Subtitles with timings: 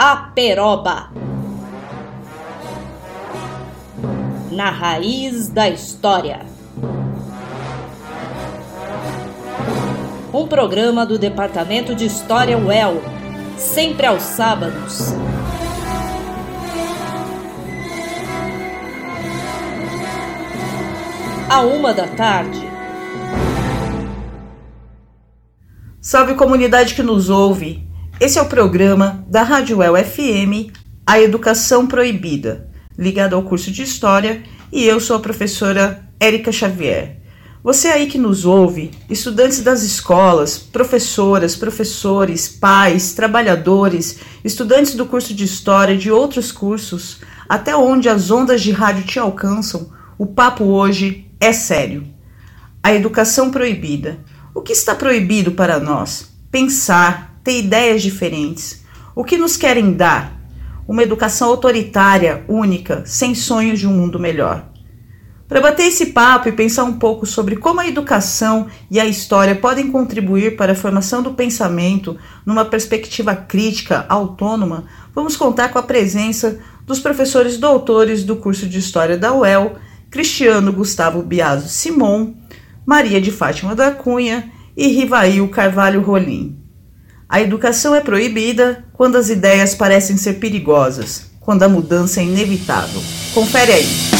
[0.00, 1.10] A Peroba.
[4.52, 6.46] Na raiz da história.
[10.32, 13.02] Um programa do Departamento de História UEL,
[13.56, 15.14] sempre aos sábados.
[21.50, 22.70] À uma da tarde.
[26.00, 27.87] Salve comunidade que nos ouve!
[28.20, 30.72] Esse é o programa da Rádio El FM,
[31.06, 37.20] A Educação Proibida, ligado ao curso de História, e eu sou a professora Érica Xavier.
[37.62, 45.32] Você aí que nos ouve, estudantes das escolas, professoras, professores, pais, trabalhadores, estudantes do curso
[45.32, 50.26] de História e de outros cursos, até onde as ondas de rádio te alcançam, o
[50.26, 52.04] papo hoje é sério.
[52.82, 54.18] A educação proibida
[54.58, 56.30] o que está proibido para nós?
[56.50, 58.84] Pensar, ter ideias diferentes.
[59.16, 60.38] O que nos querem dar?
[60.86, 64.68] Uma educação autoritária, única, sem sonhos de um mundo melhor.
[65.48, 69.54] Para bater esse papo e pensar um pouco sobre como a educação e a história
[69.54, 75.82] podem contribuir para a formação do pensamento numa perspectiva crítica, autônoma, vamos contar com a
[75.82, 79.76] presença dos professores doutores do curso de História da UEL,
[80.10, 82.34] Cristiano Gustavo Biaso Simon,
[82.84, 86.57] Maria de Fátima da Cunha e Rivail Carvalho Rolim.
[87.30, 93.02] A educação é proibida quando as ideias parecem ser perigosas, quando a mudança é inevitável.
[93.34, 94.17] Confere aí.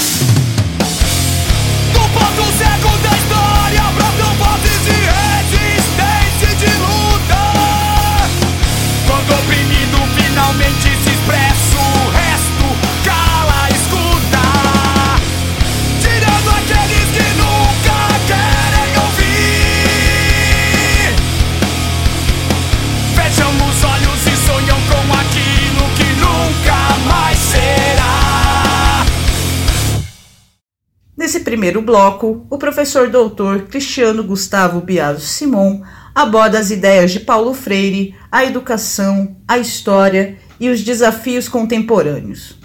[31.48, 35.80] Primeiro bloco, o professor doutor Cristiano Gustavo Biaso Simon
[36.14, 42.58] aborda as ideias de Paulo Freire, a educação, a história e os desafios contemporâneos.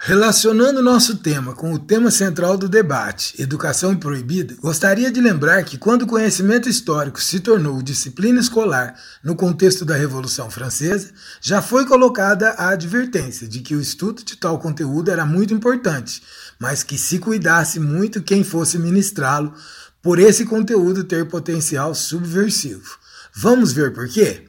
[0.00, 5.76] Relacionando nosso tema com o tema central do debate, educação proibida, gostaria de lembrar que
[5.76, 11.10] quando o conhecimento histórico se tornou disciplina escolar no contexto da Revolução Francesa,
[11.40, 16.22] já foi colocada a advertência de que o estudo de tal conteúdo era muito importante,
[16.58, 19.54] mas que se cuidasse muito quem fosse ministrá-lo,
[20.02, 22.98] por esse conteúdo ter potencial subversivo.
[23.34, 24.48] Vamos ver por quê?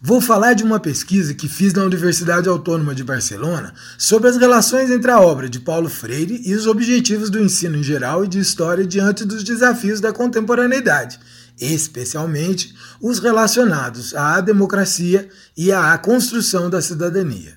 [0.00, 4.90] Vou falar de uma pesquisa que fiz na Universidade Autônoma de Barcelona sobre as relações
[4.90, 8.38] entre a obra de Paulo Freire e os objetivos do ensino em geral e de
[8.38, 11.18] história diante dos desafios da contemporaneidade,
[11.60, 17.56] especialmente os relacionados à democracia e à construção da cidadania.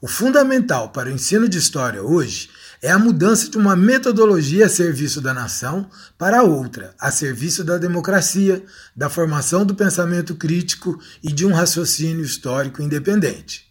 [0.00, 2.50] O fundamental para o ensino de história hoje
[2.82, 5.88] é a mudança de uma metodologia a serviço da nação
[6.18, 8.64] para outra, a serviço da democracia,
[8.94, 13.66] da formação do pensamento crítico e de um raciocínio histórico independente.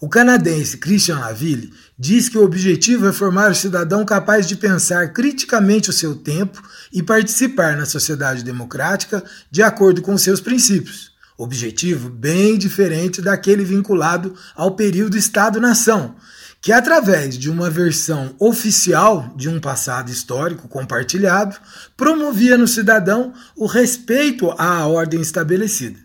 [0.00, 5.12] O canadense Christian Laville diz que o objetivo é formar o cidadão capaz de pensar
[5.12, 6.62] criticamente o seu tempo
[6.92, 11.12] e participar na sociedade democrática de acordo com seus princípios.
[11.38, 16.14] Objetivo bem diferente daquele vinculado ao período Estado-nação,
[16.64, 21.54] que através de uma versão oficial de um passado histórico compartilhado,
[21.94, 26.00] promovia no cidadão o respeito à ordem estabelecida.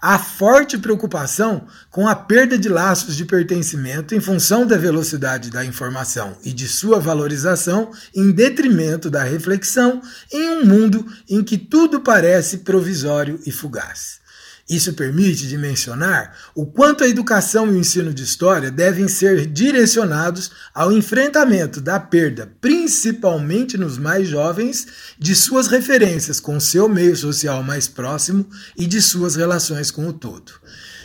[0.00, 5.64] Há forte preocupação com a perda de laços de pertencimento em função da velocidade da
[5.64, 10.00] informação e de sua valorização em detrimento da reflexão
[10.32, 14.20] em um mundo em que tudo parece provisório e fugaz.
[14.68, 20.50] Isso permite dimensionar o quanto a educação e o ensino de história devem ser direcionados
[20.74, 24.86] ao enfrentamento da perda, principalmente nos mais jovens,
[25.18, 28.46] de suas referências com seu meio social mais próximo
[28.76, 30.52] e de suas relações com o todo.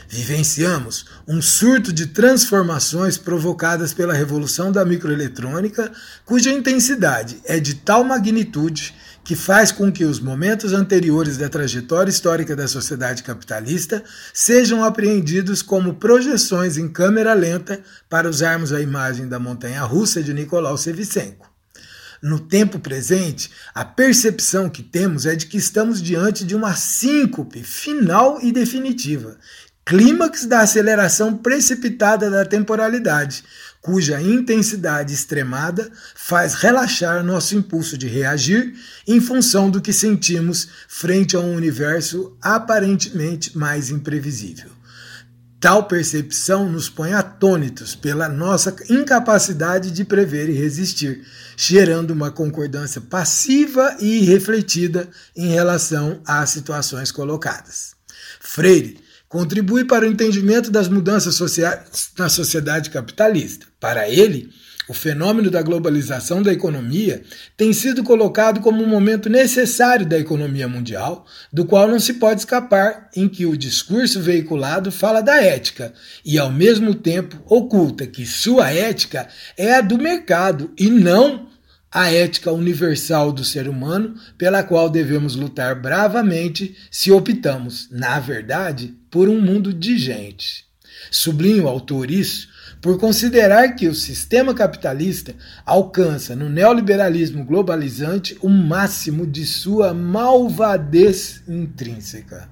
[0.10, 5.92] Vivenciamos um surto de transformações provocadas pela revolução da microeletrônica,
[6.26, 8.94] cuja intensidade é de tal magnitude
[9.24, 14.04] que faz com que os momentos anteriores da trajetória histórica da sociedade capitalista
[14.34, 20.34] sejam apreendidos como projeções em câmera lenta para usarmos a imagem da montanha russa de
[20.34, 21.52] Nicolau Sevicenko.
[22.22, 27.62] No tempo presente, a percepção que temos é de que estamos diante de uma síncope
[27.64, 29.38] final e definitiva,
[29.86, 33.44] clímax da aceleração precipitada da temporalidade,
[33.84, 38.74] cuja intensidade extremada faz relaxar nosso impulso de reagir
[39.06, 44.72] em função do que sentimos frente a um universo aparentemente mais imprevisível.
[45.60, 51.26] Tal percepção nos põe atônitos pela nossa incapacidade de prever e resistir,
[51.58, 57.96] gerando uma concordância passiva e refletida em relação às situações colocadas.
[58.40, 59.03] Freire
[59.34, 63.66] contribui para o entendimento das mudanças sociais na sociedade capitalista.
[63.80, 64.52] Para ele,
[64.88, 67.24] o fenômeno da globalização da economia
[67.58, 72.42] tem sido colocado como um momento necessário da economia mundial, do qual não se pode
[72.42, 75.92] escapar, em que o discurso veiculado fala da ética
[76.24, 79.28] e, ao mesmo tempo, oculta que sua ética
[79.58, 81.48] é a do mercado e não
[81.94, 88.96] a ética universal do ser humano, pela qual devemos lutar bravamente se optamos, na verdade,
[89.12, 90.66] por um mundo de gente.
[91.12, 92.48] Sublinho o autor isso
[92.82, 95.34] por considerar que o sistema capitalista
[95.66, 102.50] alcança no neoliberalismo globalizante o máximo de sua malvadez intrínseca.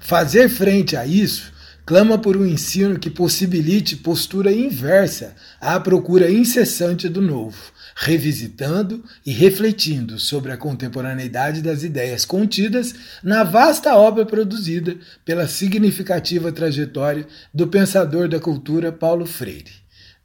[0.00, 1.52] Fazer frente a isso
[1.84, 9.30] clama por um ensino que possibilite postura inversa à procura incessante do novo, revisitando e
[9.30, 17.68] refletindo sobre a contemporaneidade das ideias contidas na vasta obra produzida pela significativa trajetória do
[17.68, 19.72] pensador da cultura Paulo Freire.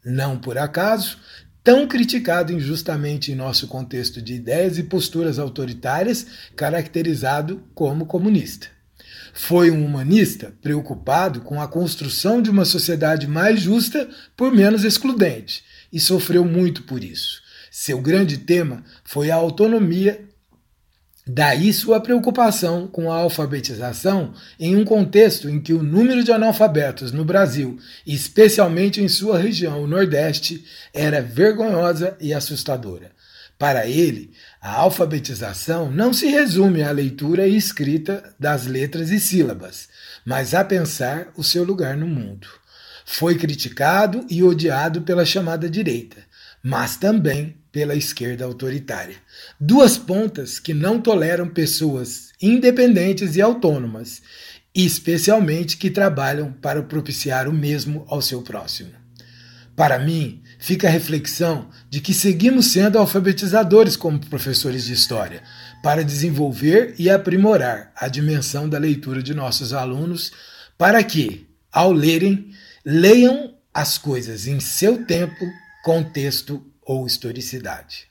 [0.05, 1.17] Não por acaso,
[1.61, 6.25] tão criticado injustamente em nosso contexto de ideias e posturas autoritárias,
[6.55, 8.67] caracterizado como comunista.
[9.33, 14.07] Foi um humanista preocupado com a construção de uma sociedade mais justa
[14.37, 15.61] por menos excludente
[15.91, 17.43] e sofreu muito por isso.
[17.77, 20.29] Seu grande tema foi a autonomia,
[21.27, 27.11] daí sua preocupação com a alfabetização em um contexto em que o número de analfabetos
[27.11, 27.77] no Brasil,
[28.07, 30.63] especialmente em sua região, o Nordeste,
[30.93, 33.11] era vergonhosa e assustadora.
[33.59, 34.31] Para ele,
[34.61, 39.89] a alfabetização não se resume à leitura e escrita das letras e sílabas,
[40.25, 42.47] mas a pensar o seu lugar no mundo.
[43.05, 46.23] Foi criticado e odiado pela chamada direita,
[46.63, 49.17] mas também pela esquerda autoritária.
[49.59, 54.21] Duas pontas que não toleram pessoas independentes e autônomas,
[54.73, 58.91] especialmente que trabalham para propiciar o mesmo ao seu próximo.
[59.75, 65.43] Para mim, fica a reflexão de que seguimos sendo alfabetizadores como professores de história,
[65.83, 70.31] para desenvolver e aprimorar a dimensão da leitura de nossos alunos,
[70.77, 72.51] para que, ao lerem,
[72.85, 75.45] leiam as coisas em seu tempo,
[75.83, 78.07] contexto ou historicidade.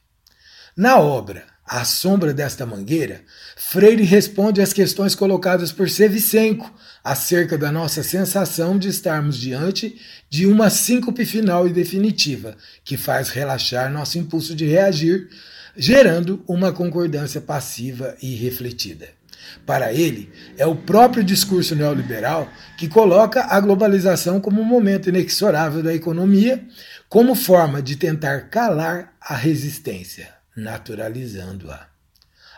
[0.77, 3.23] Na obra A Sombra desta Mangueira,
[3.57, 9.99] Freire responde às questões colocadas por Sevicenco acerca da nossa sensação de estarmos diante
[10.29, 15.29] de uma síncope final e definitiva, que faz relaxar nosso impulso de reagir,
[15.77, 19.09] gerando uma concordância passiva e refletida.
[19.65, 25.83] Para ele, é o próprio discurso neoliberal que coloca a globalização como um momento inexorável
[25.83, 26.65] da economia,
[27.09, 31.94] como forma de tentar calar a resistência, naturalizando-a.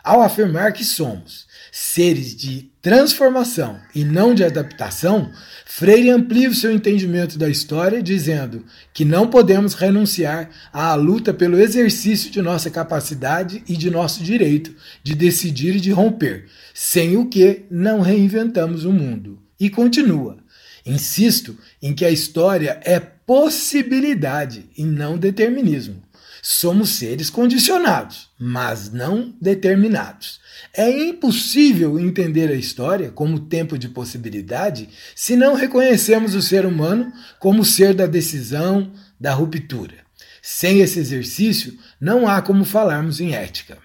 [0.07, 5.33] Ao afirmar que somos seres de transformação e não de adaptação,
[5.65, 8.63] Freire amplia o seu entendimento da história, dizendo
[8.93, 14.73] que não podemos renunciar à luta pelo exercício de nossa capacidade e de nosso direito
[15.03, 19.37] de decidir e de romper, sem o que não reinventamos o mundo.
[19.59, 20.37] E continua.
[20.85, 26.01] Insisto em que a história é possibilidade e não determinismo.
[26.49, 30.39] Somos seres condicionados, mas não determinados.
[30.73, 37.11] É impossível entender a história como tempo de possibilidade se não reconhecemos o ser humano
[37.37, 39.95] como ser da decisão, da ruptura.
[40.41, 43.77] Sem esse exercício, não há como falarmos em ética.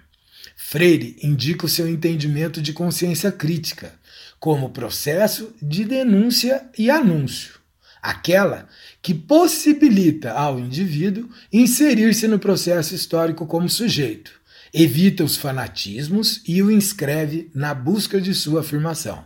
[0.55, 3.93] Freire indica o seu entendimento de consciência crítica
[4.39, 7.62] como processo de denúncia e anúncio
[8.03, 8.67] aquela
[9.01, 14.33] que possibilita ao indivíduo inserir-se no processo histórico como sujeito,
[14.75, 19.25] evita os fanatismos e o inscreve na busca de sua afirmação.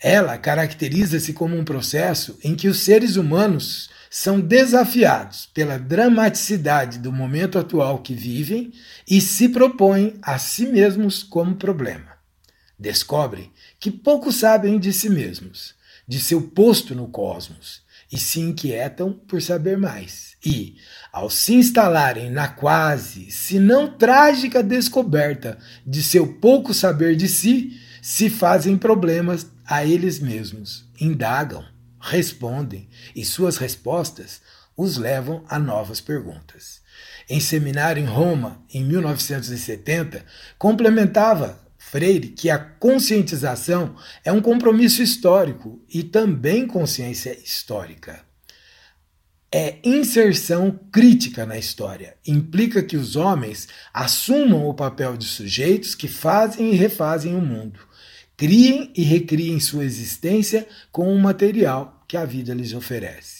[0.00, 7.12] Ela caracteriza-se como um processo em que os seres humanos são desafiados pela dramaticidade do
[7.12, 8.72] momento atual que vivem
[9.08, 12.16] e se propõem a si mesmos como problema.
[12.78, 13.50] Descobrem
[13.80, 15.75] que pouco sabem de si mesmos
[16.06, 20.36] de seu posto no cosmos e se inquietam por saber mais.
[20.44, 20.76] E,
[21.12, 27.80] ao se instalarem na quase, se não trágica descoberta de seu pouco saber de si,
[28.00, 31.64] se fazem problemas a eles mesmos, indagam,
[32.00, 34.40] respondem, e suas respostas
[34.76, 36.80] os levam a novas perguntas.
[37.28, 40.24] Em seminário em Roma, em 1970,
[40.56, 41.65] complementava
[41.96, 48.20] Freire que a conscientização é um compromisso histórico e também consciência histórica.
[49.50, 52.18] É inserção crítica na história.
[52.26, 57.80] Implica que os homens assumam o papel de sujeitos que fazem e refazem o mundo,
[58.36, 63.35] criem e recriem sua existência com o material que a vida lhes oferece.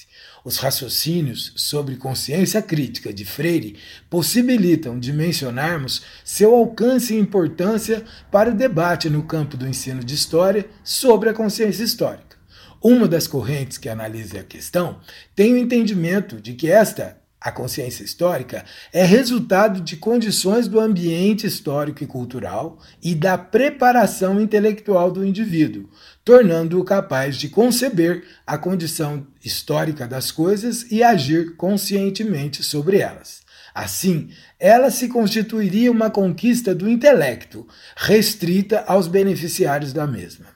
[0.46, 3.74] Os raciocínios sobre consciência crítica de Freire
[4.08, 10.64] possibilitam dimensionarmos seu alcance e importância para o debate no campo do ensino de história
[10.84, 12.36] sobre a consciência histórica.
[12.80, 15.00] Uma das correntes que analisa a questão
[15.34, 21.46] tem o entendimento de que esta a consciência histórica é resultado de condições do ambiente
[21.46, 25.88] histórico e cultural e da preparação intelectual do indivíduo,
[26.24, 33.42] tornando-o capaz de conceber a condição histórica das coisas e agir conscientemente sobre elas.
[33.72, 37.64] Assim, ela se constituiria uma conquista do intelecto,
[37.96, 40.46] restrita aos beneficiários da mesma.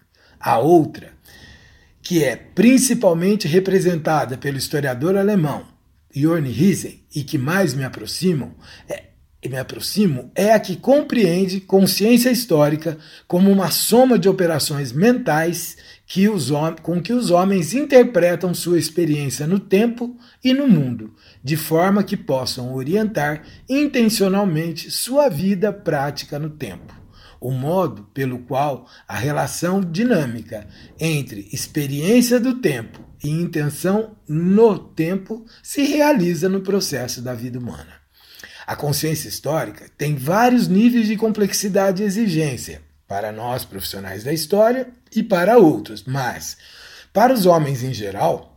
[0.41, 1.13] A outra,
[2.03, 5.79] que é principalmente representada pelo historiador alemão
[6.15, 8.55] Jorn Riesen e que mais me aproximam,
[8.89, 9.05] é,
[9.49, 15.77] me aproximo é a que compreende consciência histórica como uma soma de operações mentais
[16.07, 16.51] que os,
[16.83, 22.17] com que os homens interpretam sua experiência no tempo e no mundo, de forma que
[22.17, 27.00] possam orientar intencionalmente sua vida prática no tempo
[27.41, 30.69] o modo pelo qual a relação dinâmica
[30.99, 38.01] entre experiência do tempo e intenção no tempo se realiza no processo da vida humana.
[38.67, 44.89] A consciência histórica tem vários níveis de complexidade e exigência para nós profissionais da história
[45.15, 46.57] e para outros, mas
[47.13, 48.55] para os homens em geral,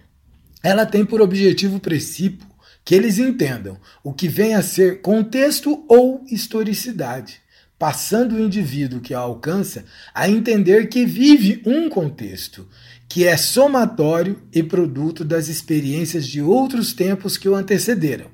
[0.61, 2.45] ela tem por objetivo princípio
[2.85, 7.42] que eles entendam o que vem a ser contexto ou historicidade
[7.83, 9.83] passando o indivíduo que a alcança
[10.15, 12.65] a entender que vive um contexto,
[13.09, 18.27] que é somatório e produto das experiências de outros tempos que o antecederam,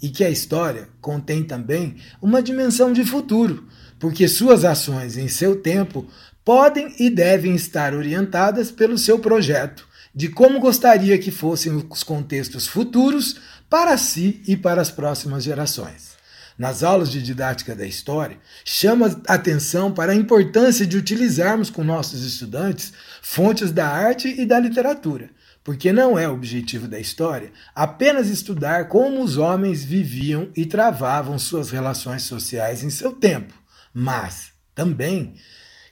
[0.00, 3.66] e que a história contém também uma dimensão de futuro,
[3.98, 6.06] porque suas ações em seu tempo
[6.44, 12.68] podem e devem estar orientadas pelo seu projeto de como gostaria que fossem os contextos
[12.68, 16.11] futuros para si e para as próximas gerações
[16.58, 22.24] nas aulas de didática da história, chama atenção para a importância de utilizarmos com nossos
[22.24, 25.30] estudantes fontes da arte e da literatura,
[25.64, 31.70] porque não é objetivo da história apenas estudar como os homens viviam e travavam suas
[31.70, 33.54] relações sociais em seu tempo,
[33.94, 35.34] mas também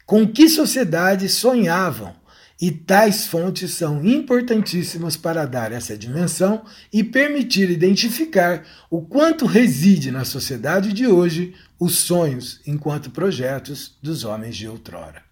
[0.05, 2.20] com que sociedade sonhavam
[2.61, 6.63] e tais fontes são importantíssimas para dar essa dimensão
[6.93, 14.25] e permitir identificar o quanto reside na sociedade de hoje os sonhos enquanto projetos dos
[14.25, 15.23] homens de outrora.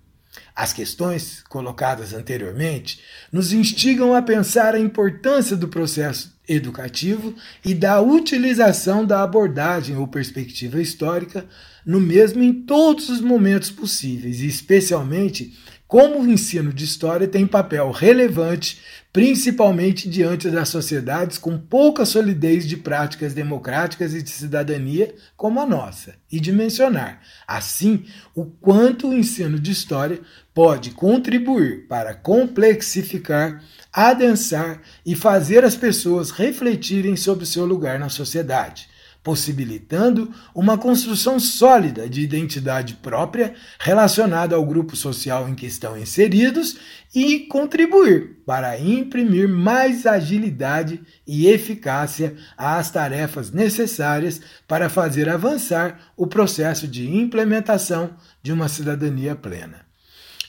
[0.57, 8.01] As questões colocadas anteriormente nos instigam a pensar a importância do processo educativo e da
[8.01, 11.47] utilização da abordagem ou perspectiva histórica
[11.85, 15.57] no mesmo em todos os momentos possíveis, e especialmente
[15.88, 18.78] como o ensino de história tem papel relevante,
[19.11, 25.64] principalmente diante das sociedades com pouca solidez de práticas democráticas e de cidadania como a
[25.64, 28.04] nossa, e de mencionar, assim,
[28.35, 30.21] o quanto o ensino de história
[30.52, 38.11] pode contribuir para complexificar, adensar e fazer as pessoas refletirem sobre o seu lugar na
[38.11, 38.90] sociedade
[39.29, 46.79] possibilitando uma construção sólida de identidade própria relacionada ao grupo social em que estão inseridos
[47.15, 56.27] e contribuir para imprimir mais agilidade e eficácia às tarefas necessárias para fazer avançar o
[56.27, 59.88] processo de implementação de uma cidadania plena.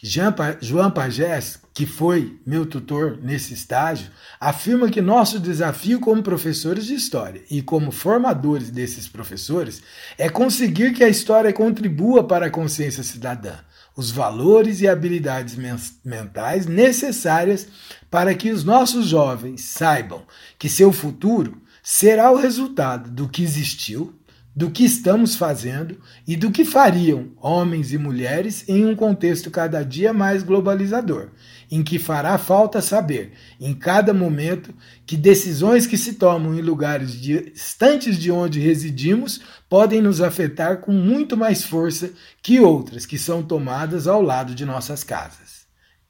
[0.01, 4.08] João Pagés, que foi meu tutor nesse estágio,
[4.39, 9.82] afirma que nosso desafio como professores de história e como formadores desses professores
[10.18, 13.56] é conseguir que a história contribua para a consciência cidadã,
[13.96, 15.58] os valores e habilidades
[16.03, 17.68] mentais necessárias
[18.10, 20.24] para que os nossos jovens saibam
[20.58, 24.19] que seu futuro será o resultado do que existiu,
[24.60, 25.98] do que estamos fazendo
[26.28, 31.30] e do que fariam homens e mulheres em um contexto cada dia mais globalizador,
[31.72, 34.75] em que fará falta saber, em cada momento,
[35.06, 39.39] que decisões que se tomam em lugares distantes de onde residimos
[39.70, 42.12] podem nos afetar com muito mais força
[42.44, 45.60] que outras que são tomadas ao lado de nossas casas.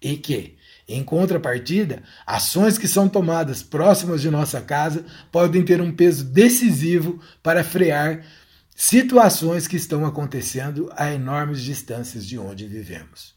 [0.02, 5.92] E que, em contrapartida, ações que são tomadas próximas de nossa casa podem ter um
[5.92, 8.24] peso decisivo para frear
[8.82, 13.36] situações que estão acontecendo a enormes distâncias de onde vivemos.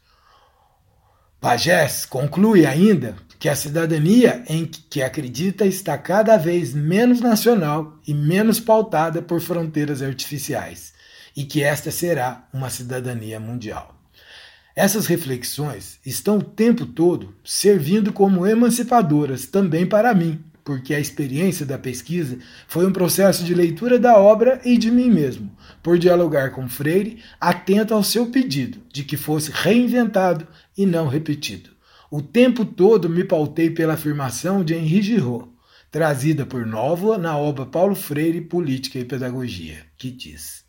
[1.41, 8.13] Pagés conclui ainda que a cidadania em que acredita está cada vez menos nacional e
[8.13, 10.93] menos pautada por fronteiras artificiais,
[11.35, 13.99] e que esta será uma cidadania mundial.
[14.73, 21.65] Essas reflexões estão o tempo todo servindo como emancipadoras também para mim, porque a experiência
[21.65, 25.51] da pesquisa foi um processo de leitura da obra e de mim mesmo,
[25.81, 31.71] por dialogar com Freire, atento ao seu pedido de que fosse reinventado e não repetido.
[32.09, 35.49] O tempo todo me pautei pela afirmação de Henri Giraud,
[35.91, 40.63] trazida por Nóvoa na obra Paulo Freire, Política e Pedagogia, que diz: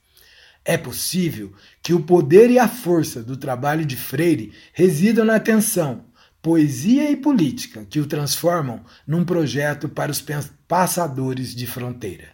[0.64, 6.04] É possível que o poder e a força do trabalho de Freire residam na atenção,
[6.44, 10.22] poesia e política que o transformam num projeto para os
[10.68, 12.28] passadores de fronteira,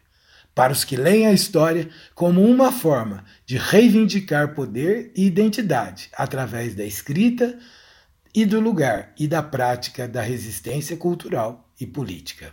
[0.53, 6.75] para os que leem a história como uma forma de reivindicar poder e identidade através
[6.75, 7.57] da escrita
[8.35, 12.53] e do lugar e da prática da resistência cultural e política.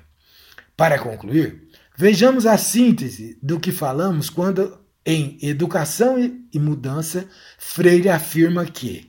[0.75, 6.19] Para concluir, vejamos a síntese do que falamos quando, em Educação
[6.53, 9.06] e Mudança, Freire afirma que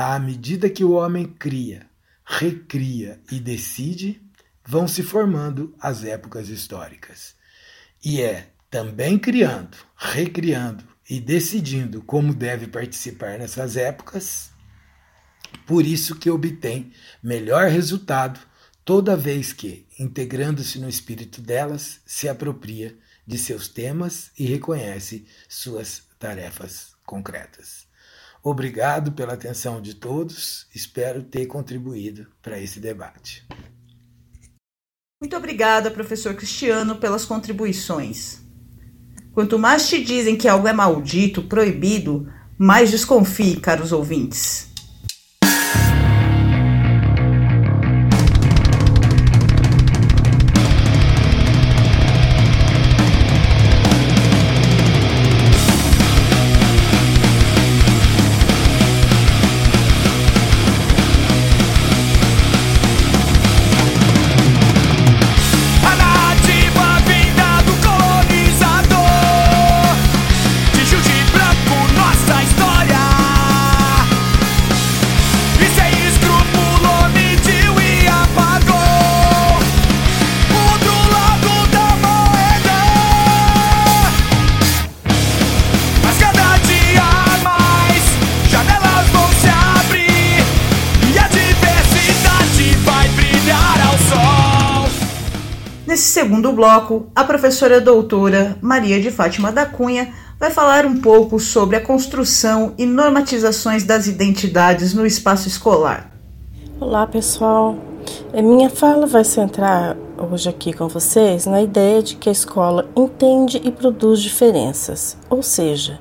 [0.00, 1.84] à medida que o homem cria,
[2.24, 4.22] recria e decide,
[4.64, 7.34] vão se formando as épocas históricas.
[8.04, 14.52] E é também criando, recriando e decidindo como deve participar nessas épocas,
[15.66, 18.38] por isso que obtém melhor resultado
[18.84, 26.04] toda vez que, integrando-se no espírito delas, se apropria de seus temas e reconhece suas
[26.20, 27.87] tarefas concretas.
[28.42, 30.66] Obrigado pela atenção de todos.
[30.74, 33.46] Espero ter contribuído para esse debate.
[35.20, 38.40] Muito obrigada, professor Cristiano, pelas contribuições.
[39.32, 44.68] Quanto mais te dizem que algo é maldito, proibido, mais desconfie, caros ouvintes.
[96.58, 101.80] Bloco, a professora doutora Maria de Fátima da Cunha vai falar um pouco sobre a
[101.80, 106.10] construção e normatizações das identidades no espaço escolar.
[106.80, 107.76] Olá, pessoal.
[108.34, 109.96] A minha fala vai centrar
[110.32, 115.44] hoje aqui com vocês na ideia de que a escola entende e produz diferenças, ou
[115.44, 116.00] seja,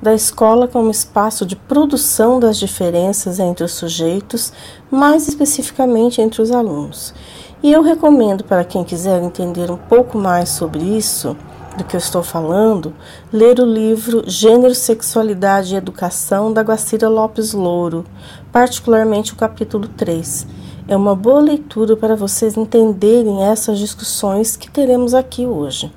[0.00, 4.54] da escola como espaço de produção das diferenças entre os sujeitos,
[4.90, 7.12] mais especificamente entre os alunos.
[7.60, 11.36] E eu recomendo para quem quiser entender um pouco mais sobre isso,
[11.76, 12.94] do que eu estou falando,
[13.32, 18.04] ler o livro Gênero, Sexualidade e Educação da Guacira Lopes Louro,
[18.52, 20.46] particularmente o capítulo 3.
[20.86, 25.92] É uma boa leitura para vocês entenderem essas discussões que teremos aqui hoje.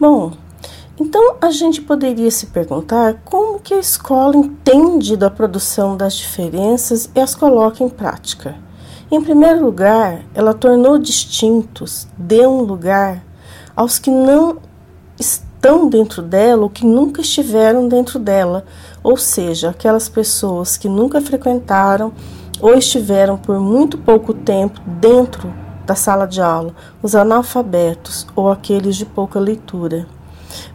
[0.00, 0.32] Bom,
[0.98, 7.10] então a gente poderia se perguntar como que a escola entende da produção das diferenças
[7.14, 8.67] e as coloca em prática.
[9.10, 13.24] Em primeiro lugar, ela tornou distintos, deu um lugar
[13.74, 14.58] aos que não
[15.18, 18.66] estão dentro dela ou que nunca estiveram dentro dela,
[19.02, 22.12] ou seja, aquelas pessoas que nunca frequentaram
[22.60, 25.50] ou estiveram por muito pouco tempo dentro
[25.86, 30.06] da sala de aula, os analfabetos ou aqueles de pouca leitura.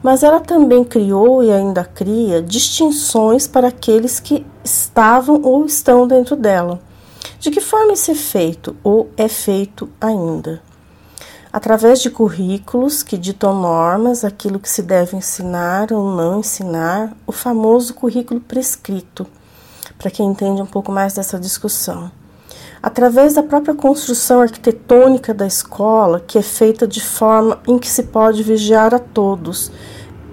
[0.02, 6.36] Mas ela também criou e ainda cria distinções para aqueles que estavam ou estão dentro
[6.36, 6.80] dela
[7.44, 10.62] de que forma isso é feito ou é feito ainda?
[11.52, 17.34] Através de currículos que ditam normas, aquilo que se deve ensinar ou não ensinar, o
[17.34, 19.28] famoso currículo prescrito,
[19.98, 22.10] para quem entende um pouco mais dessa discussão.
[22.82, 28.04] Através da própria construção arquitetônica da escola, que é feita de forma em que se
[28.04, 29.70] pode vigiar a todos,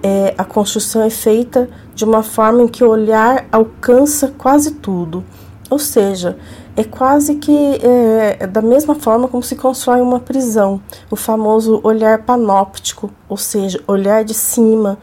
[0.01, 5.25] é, a construção é feita de uma forma em que o olhar alcança quase tudo,
[5.69, 6.37] ou seja,
[6.75, 11.81] é quase que é, é, da mesma forma como se constrói uma prisão, o famoso
[11.83, 14.97] olhar panóptico, ou seja, olhar de cima,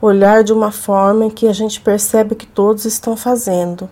[0.00, 3.88] olhar de uma forma em que a gente percebe que todos estão fazendo.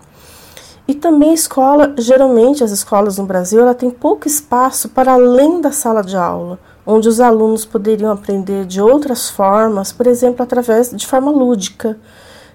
[0.86, 5.70] E também escola, geralmente as escolas no Brasil, ela tem pouco espaço para além da
[5.70, 11.06] sala de aula, onde os alunos poderiam aprender de outras formas, por exemplo, através de
[11.06, 11.96] forma lúdica,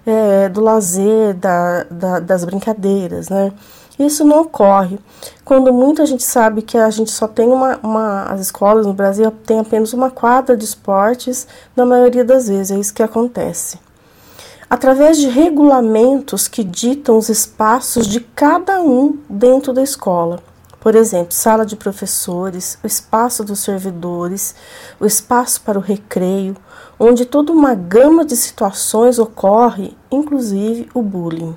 [0.05, 3.51] é, do lazer, da, da, das brincadeiras, né?
[3.99, 4.99] Isso não ocorre
[5.43, 9.31] quando muita gente sabe que a gente só tem uma, uma, as escolas no Brasil
[9.45, 13.79] tem apenas uma quadra de esportes, na maioria das vezes é isso que acontece.
[14.69, 20.39] Através de regulamentos que ditam os espaços de cada um dentro da escola.
[20.81, 24.53] Por exemplo, sala de professores, o espaço dos servidores,
[24.99, 26.55] o espaço para o recreio,
[26.99, 31.55] onde toda uma gama de situações ocorre, inclusive o bullying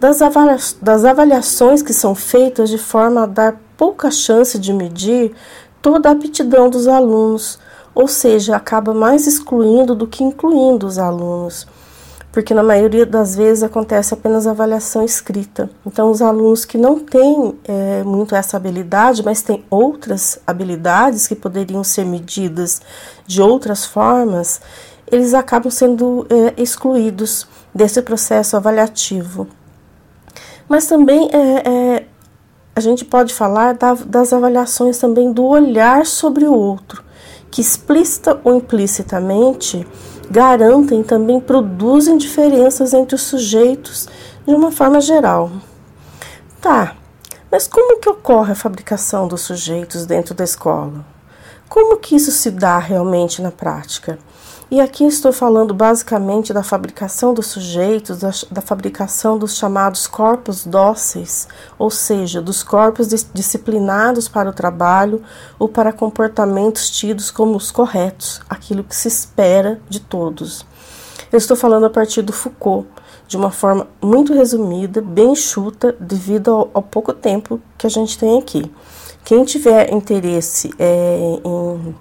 [0.00, 5.34] das, avalia das avaliações que são feitas de forma a dar pouca chance de medir
[5.80, 7.58] toda a aptidão dos alunos,
[7.94, 11.66] ou seja, acaba mais excluindo do que incluindo os alunos,
[12.30, 15.70] porque na maioria das vezes acontece apenas avaliação escrita.
[15.86, 21.34] Então, os alunos que não têm é, muito essa habilidade, mas têm outras habilidades que
[21.34, 22.80] poderiam ser medidas
[23.26, 24.60] de outras formas,
[25.10, 29.46] eles acabam sendo é, excluídos desse processo avaliativo.
[30.68, 32.06] Mas também é, é,
[32.76, 37.02] a gente pode falar da, das avaliações também do olhar sobre o outro,
[37.50, 39.86] que explícita ou implicitamente
[40.30, 44.06] garantem também produzem diferenças entre os sujeitos
[44.46, 45.50] de uma forma geral.
[46.60, 46.94] Tá,
[47.50, 51.04] mas como que ocorre a fabricação dos sujeitos dentro da escola?
[51.68, 54.18] Como que isso se dá realmente na prática?
[54.70, 60.66] E aqui estou falando basicamente da fabricação dos sujeitos, da, da, fabricação dos chamados corpos
[60.66, 65.22] dóceis, ou seja, dos corpos disciplinados para o trabalho
[65.58, 70.66] ou para comportamentos tidos como os corretos, aquilo que se espera de todos.
[71.32, 72.86] Eu estou falando a partir do Foucault,
[73.26, 78.18] de uma forma muito resumida, bem chuta, devido ao, ao pouco tempo que a gente
[78.18, 78.70] tem aqui.
[79.24, 81.94] Quem tiver interesse é, em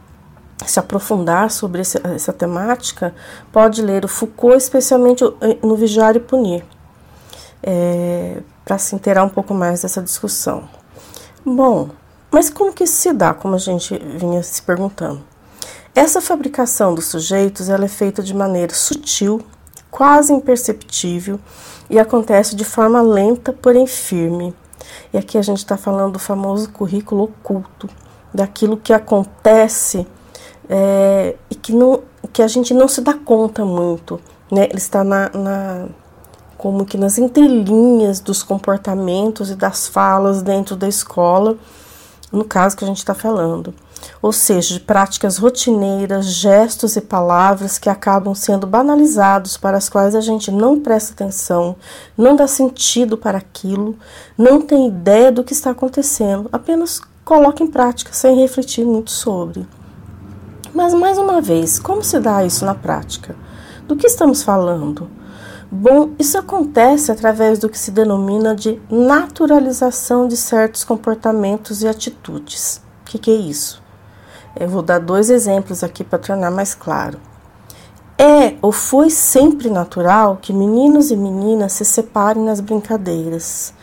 [0.66, 3.14] se aprofundar sobre esse, essa temática,
[3.52, 5.24] pode ler o Foucault, especialmente
[5.62, 6.64] no Vigiar e Punir,
[7.62, 10.68] é, para se inteirar um pouco mais dessa discussão.
[11.46, 11.90] Bom,
[12.32, 15.24] mas como que isso se dá, como a gente vinha se perguntando?
[15.96, 19.42] Essa fabricação dos sujeitos ela é feita de maneira sutil,
[19.90, 21.40] quase imperceptível
[21.90, 24.54] e acontece de forma lenta, porém firme.
[25.14, 27.90] E aqui a gente está falando do famoso currículo oculto,
[28.34, 30.06] daquilo que acontece
[30.70, 32.02] é, e que, não,
[32.34, 34.20] que a gente não se dá conta muito.
[34.52, 34.66] Né?
[34.66, 35.86] Ele está na, na,
[36.58, 41.58] como que nas entrelinhas dos comportamentos e das falas dentro da escola,
[42.32, 43.74] no caso que a gente está falando.
[44.22, 50.16] Ou seja, de práticas rotineiras, gestos e palavras que acabam sendo banalizados, para as quais
[50.16, 51.76] a gente não presta atenção,
[52.18, 53.98] não dá sentido para aquilo,
[54.38, 59.68] não tem ideia do que está acontecendo, apenas coloca em prática sem refletir muito sobre.
[60.78, 63.36] Mas, mais uma vez, como se dá isso na prática?
[63.88, 65.10] Do que estamos falando?
[65.72, 72.80] Bom, isso acontece através do que se denomina de naturalização de certos comportamentos e atitudes.
[73.02, 73.82] O que, que é isso?
[74.56, 77.20] Eu vou dar dois exemplos aqui para tornar mais claro.
[78.16, 83.74] É ou foi sempre natural que meninos e meninas se separem nas brincadeiras.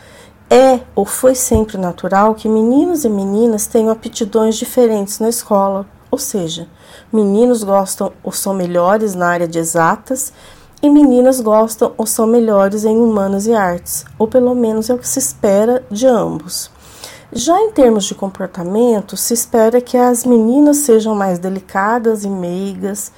[0.49, 6.17] É ou foi sempre natural que meninos e meninas tenham aptidões diferentes na escola, ou
[6.17, 6.69] seja,
[7.15, 10.33] Meninos gostam ou são melhores na área de exatas
[10.81, 14.97] e meninas gostam ou são melhores em humanas e artes, ou pelo menos é o
[14.97, 16.69] que se espera de ambos.
[17.31, 23.13] Já em termos de comportamento, se espera que as meninas sejam mais delicadas e meigas,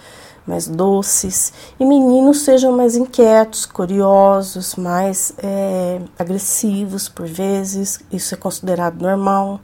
[0.46, 8.38] mais doces, e meninos sejam mais inquietos, curiosos, mais é, agressivos por vezes, isso é
[8.38, 9.60] considerado normal.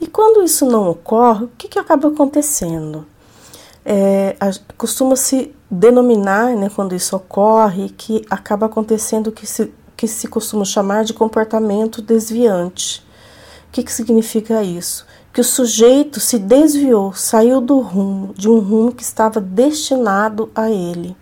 [0.00, 3.06] E quando isso não ocorre, o que, que acaba acontecendo?
[3.84, 4.36] É,
[4.78, 10.64] costuma-se denominar, né, quando isso ocorre, que acaba acontecendo o que se, que se costuma
[10.64, 13.04] chamar de comportamento desviante.
[13.68, 15.04] O que, que significa isso?
[15.32, 20.70] Que o sujeito se desviou, saiu do rumo, de um rumo que estava destinado a
[20.70, 21.16] ele.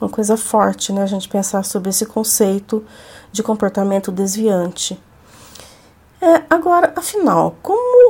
[0.00, 2.84] Uma coisa forte, né, a gente pensar sobre esse conceito
[3.32, 5.00] de comportamento desviante.
[6.20, 8.03] É, agora, afinal, como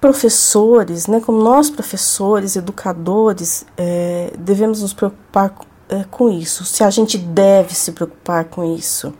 [0.00, 5.54] professores, né, como nós professores, educadores, é, devemos nos preocupar
[5.88, 6.64] é, com isso.
[6.64, 9.12] Se a gente deve se preocupar com isso,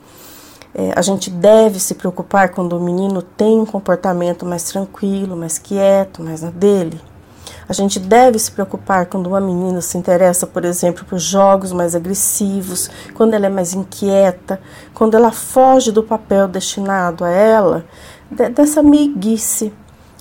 [0.74, 5.58] é, a gente deve se preocupar quando o menino tem um comportamento mais tranquilo, mais
[5.58, 7.00] quieto, mais na dele.
[7.68, 11.94] A gente deve se preocupar quando uma menina se interessa, por exemplo, por jogos mais
[11.94, 14.60] agressivos, quando ela é mais inquieta,
[14.94, 17.84] quando ela foge do papel destinado a ela,
[18.54, 19.72] dessa meiguice,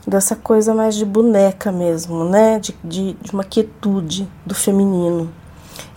[0.10, 2.60] dessa coisa mais de boneca mesmo, né?
[2.60, 5.32] De, de, de uma quietude do feminino.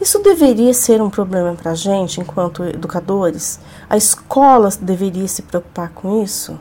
[0.00, 3.58] Isso deveria ser um problema para a gente, enquanto educadores?
[3.88, 6.58] A escola deveria se preocupar com isso?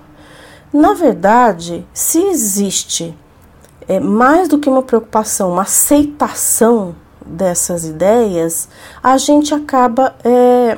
[0.74, 3.16] Na verdade, se existe
[3.88, 8.70] é, mais do que uma preocupação, uma aceitação dessas ideias,
[9.04, 10.78] a gente acaba é,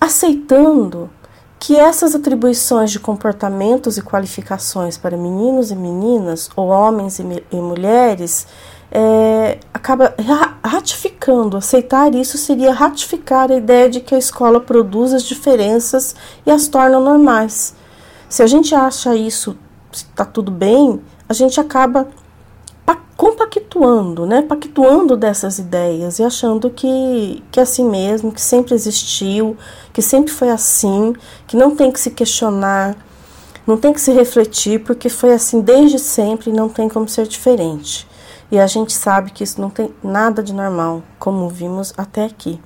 [0.00, 1.10] aceitando
[1.62, 7.56] que essas atribuições de comportamentos e qualificações para meninos e meninas, ou homens e, e
[7.56, 8.48] mulheres,
[8.90, 10.12] é, acaba
[10.60, 11.56] ratificando.
[11.56, 16.66] Aceitar isso seria ratificar a ideia de que a escola produz as diferenças e as
[16.66, 17.76] torna normais.
[18.28, 19.56] Se a gente acha isso
[19.92, 22.08] está tudo bem, a gente acaba
[23.22, 24.42] compactuando, né?
[24.42, 29.56] Pactuando dessas ideias e achando que, que é assim mesmo, que sempre existiu,
[29.92, 31.14] que sempre foi assim,
[31.46, 32.96] que não tem que se questionar,
[33.64, 37.28] não tem que se refletir, porque foi assim desde sempre e não tem como ser
[37.28, 38.08] diferente.
[38.50, 42.60] E a gente sabe que isso não tem nada de normal, como vimos até aqui.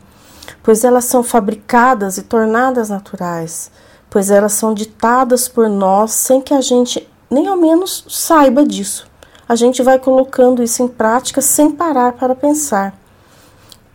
[0.63, 3.71] Pois elas são fabricadas e tornadas naturais,
[4.09, 9.07] pois elas são ditadas por nós sem que a gente nem ao menos saiba disso.
[9.49, 12.99] A gente vai colocando isso em prática sem parar para pensar.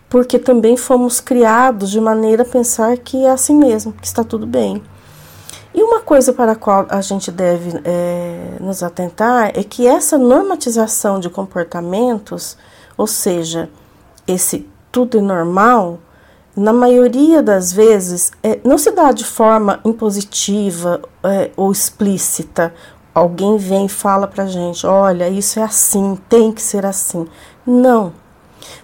[0.10, 4.46] Porque também fomos criados de maneira a pensar que é assim mesmo, que está tudo
[4.46, 4.82] bem.
[5.74, 10.18] E uma coisa para a qual a gente deve é, nos atentar é que essa
[10.18, 12.58] normatização de comportamentos,
[12.98, 13.70] ou seja,
[14.28, 16.00] esse tudo é normal,
[16.56, 22.74] na maioria das vezes é, não se dá de forma impositiva é, ou explícita
[23.14, 27.28] alguém vem e fala pra gente: olha, isso é assim, tem que ser assim.
[27.66, 28.14] Não.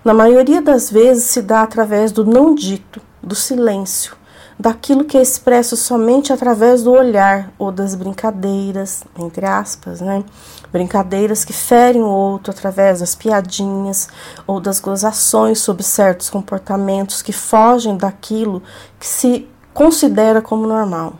[0.03, 4.15] Na maioria das vezes se dá através do não dito, do silêncio,
[4.59, 10.23] daquilo que é expresso somente através do olhar ou das brincadeiras, entre aspas, né?
[10.71, 14.09] Brincadeiras que ferem o outro através das piadinhas
[14.45, 18.61] ou das gozações sobre certos comportamentos que fogem daquilo
[18.99, 21.13] que se considera como normal.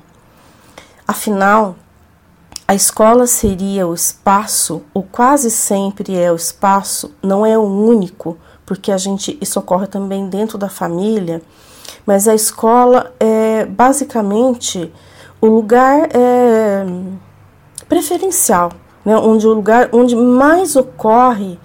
[1.07, 1.75] Afinal,
[2.67, 8.37] a escola seria o espaço, ou quase sempre é o espaço, não é o único,
[8.65, 11.41] porque a gente isso ocorre também dentro da família,
[12.05, 14.91] mas a escola é basicamente
[15.39, 16.85] o lugar é,
[17.87, 18.73] preferencial,
[19.05, 21.57] né, onde o lugar onde mais ocorre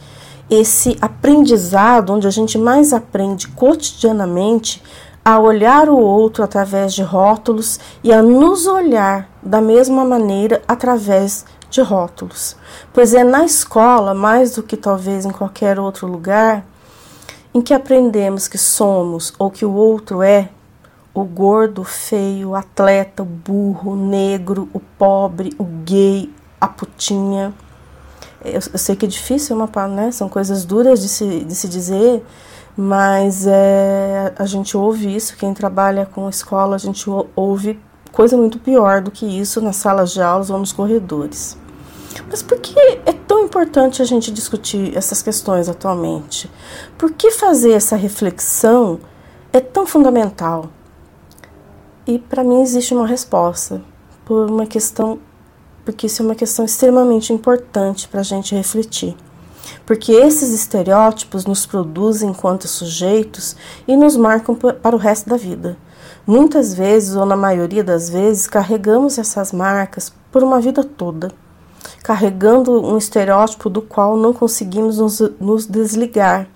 [0.48, 4.80] esse aprendizado, onde a gente mais aprende cotidianamente
[5.24, 11.44] a olhar o outro através de rótulos e a nos olhar da mesma maneira através
[11.70, 12.56] de rótulos.
[12.92, 16.64] Pois é na escola, mais do que talvez em qualquer outro lugar,
[17.54, 20.48] em que aprendemos que somos ou que o outro é
[21.14, 26.66] o gordo, o feio, o atleta, o burro, o negro, o pobre, o gay, a
[26.66, 27.52] putinha.
[28.44, 30.10] Eu, eu sei que é difícil, é uma, né?
[30.10, 32.24] são coisas duras de se, de se dizer,
[32.76, 37.04] mas é, a gente ouve isso, quem trabalha com escola, a gente
[37.36, 37.78] ouve
[38.10, 41.56] coisa muito pior do que isso nas salas de aulas ou nos corredores.
[42.28, 46.50] Mas por que é tão importante a gente discutir essas questões atualmente?
[46.96, 49.00] Por que fazer essa reflexão
[49.52, 50.70] é tão fundamental?
[52.06, 53.82] E para mim existe uma resposta
[54.24, 55.18] por uma questão,
[55.84, 59.16] porque isso é uma questão extremamente importante para a gente refletir
[59.86, 65.76] porque esses estereótipos nos produzem enquanto sujeitos e nos marcam para o resto da vida.
[66.26, 71.32] Muitas vezes, ou na maioria das vezes, carregamos essas marcas por uma vida toda,
[72.02, 76.46] carregando um estereótipo do qual não conseguimos nos, nos desligar.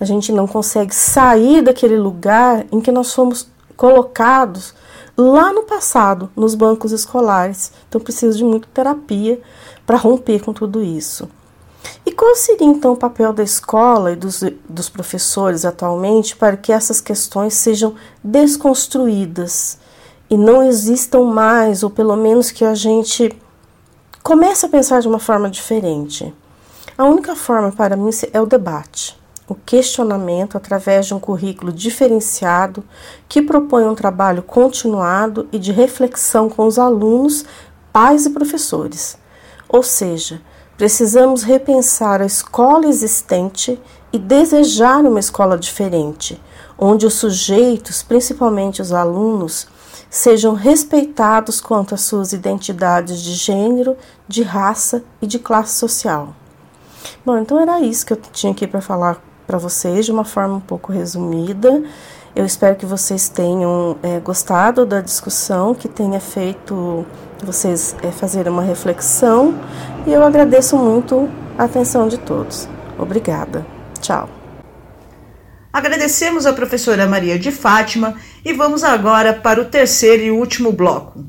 [0.00, 3.46] A gente não consegue sair daquele lugar em que nós fomos
[3.76, 4.74] colocados
[5.16, 7.72] lá no passado, nos bancos escolares.
[7.88, 9.40] Então, preciso de muita terapia
[9.84, 11.28] para romper com tudo isso.
[12.04, 16.72] E qual seria então o papel da escola e dos, dos professores atualmente para que
[16.72, 19.78] essas questões sejam desconstruídas
[20.28, 23.36] e não existam mais, ou pelo menos que a gente
[24.22, 26.32] comece a pensar de uma forma diferente?
[26.96, 32.84] A única forma para mim é o debate, o questionamento através de um currículo diferenciado
[33.28, 37.44] que propõe um trabalho continuado e de reflexão com os alunos,
[37.92, 39.18] pais e professores.
[39.68, 40.40] Ou seja,
[40.80, 43.78] Precisamos repensar a escola existente
[44.10, 46.40] e desejar uma escola diferente,
[46.78, 49.68] onde os sujeitos, principalmente os alunos,
[50.08, 53.94] sejam respeitados quanto às suas identidades de gênero,
[54.26, 56.34] de raça e de classe social.
[57.26, 60.54] Bom, então era isso que eu tinha aqui para falar para vocês de uma forma
[60.54, 61.82] um pouco resumida.
[62.34, 67.04] Eu espero que vocês tenham é, gostado da discussão, que tenha feito
[67.42, 69.54] vocês é, fazerem uma reflexão
[70.06, 72.68] e eu agradeço muito a atenção de todos.
[72.98, 73.66] Obrigada.
[74.00, 74.28] Tchau.
[75.72, 81.24] Agradecemos a professora Maria de Fátima e vamos agora para o terceiro e último bloco.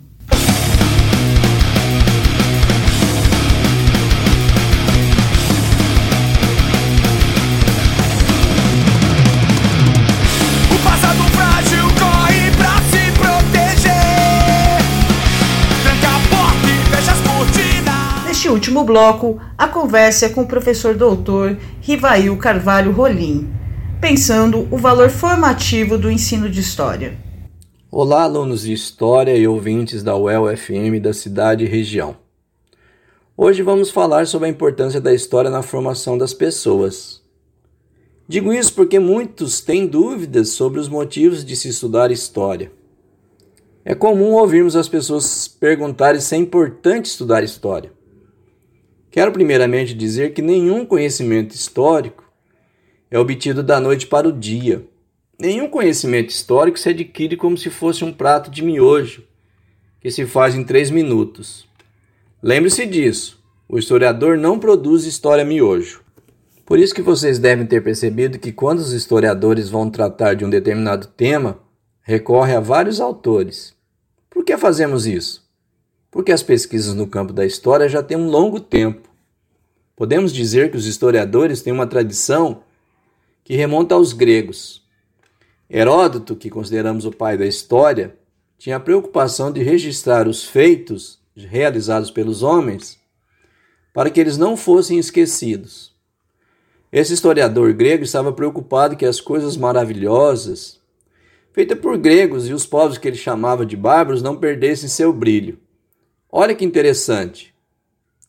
[18.52, 23.50] Último bloco, a conversa com o professor doutor Rivail Carvalho Rolim,
[24.02, 27.18] pensando o valor formativo do ensino de História.
[27.90, 32.18] Olá, alunos de História e ouvintes da UEL FM da cidade e região.
[33.38, 37.22] Hoje vamos falar sobre a importância da história na formação das pessoas.
[38.28, 42.72] Digo isso porque muitos têm dúvidas sobre os motivos de se estudar história.
[43.84, 47.92] É comum ouvirmos as pessoas perguntarem se é importante estudar história.
[49.12, 52.24] Quero primeiramente dizer que nenhum conhecimento histórico
[53.12, 54.86] é obtido da noite para o dia.
[55.38, 59.24] Nenhum conhecimento histórico se adquire como se fosse um prato de miojo,
[60.00, 61.68] que se faz em três minutos.
[62.42, 66.02] Lembre-se disso: o historiador não produz história miojo.
[66.66, 70.50] Por isso que vocês devem ter percebido que quando os historiadores vão tratar de um
[70.50, 71.60] determinado tema,
[72.02, 73.76] recorre a vários autores.
[74.30, 75.51] Por que fazemos isso?
[76.12, 79.10] Porque as pesquisas no campo da história já têm um longo tempo.
[79.96, 82.64] Podemos dizer que os historiadores têm uma tradição
[83.46, 84.84] que remonta aos gregos.
[85.70, 88.18] Heródoto, que consideramos o pai da história,
[88.58, 93.00] tinha a preocupação de registrar os feitos realizados pelos homens
[93.94, 95.94] para que eles não fossem esquecidos.
[96.92, 100.80] Esse historiador grego estava preocupado que as coisas maravilhosas,
[101.54, 105.58] feitas por gregos e os povos que ele chamava de bárbaros, não perdessem seu brilho.
[106.32, 107.54] Olha que interessante.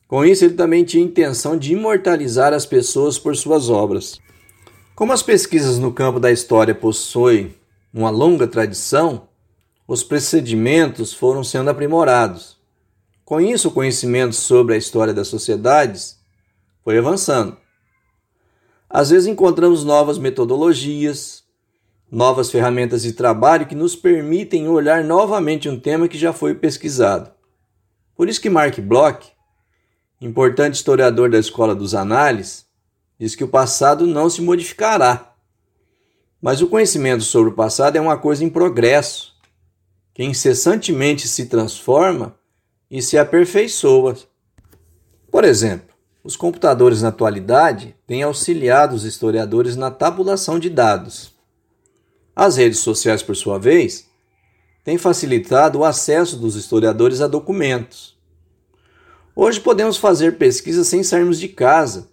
[0.08, 4.18] Com isso, ele também tinha intenção de imortalizar as pessoas por suas obras.
[4.96, 7.54] Como as pesquisas no campo da história possuem
[7.94, 9.28] uma longa tradição,
[9.86, 12.58] os procedimentos foram sendo aprimorados.
[13.24, 16.18] Com isso, o conhecimento sobre a história das sociedades
[16.82, 17.56] foi avançando.
[18.90, 21.44] Às vezes encontramos novas metodologias,
[22.10, 27.30] novas ferramentas de trabalho que nos permitem olhar novamente um tema que já foi pesquisado.
[28.22, 29.32] Por isso que Mark Bloch,
[30.20, 32.64] importante historiador da Escola dos Análises,
[33.18, 35.34] diz que o passado não se modificará.
[36.40, 39.34] Mas o conhecimento sobre o passado é uma coisa em progresso,
[40.14, 42.36] que incessantemente se transforma
[42.88, 44.16] e se aperfeiçoa.
[45.28, 51.34] Por exemplo, os computadores na atualidade têm auxiliado os historiadores na tabulação de dados.
[52.36, 54.11] As redes sociais, por sua vez,
[54.84, 58.18] tem facilitado o acesso dos historiadores a documentos.
[59.34, 62.10] Hoje podemos fazer pesquisa sem sairmos de casa,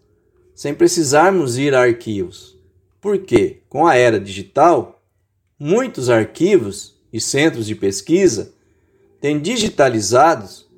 [0.54, 2.58] sem precisarmos ir a arquivos.
[3.02, 5.02] Porque, com a era digital,
[5.58, 8.54] muitos arquivos e centros de pesquisa
[9.20, 10.70] têm digitalizados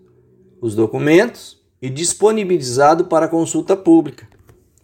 [0.62, 4.27] os documentos e disponibilizado para consulta pública.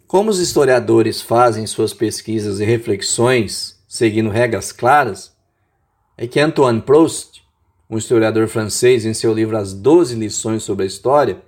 [0.07, 5.36] Como os historiadores fazem suas pesquisas e reflexões seguindo regras claras,
[6.17, 7.43] é que Antoine Proust,
[7.87, 11.43] um historiador francês, em seu livro As Doze Lições sobre a História,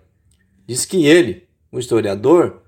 [0.68, 2.62] diz que ele, o historiador,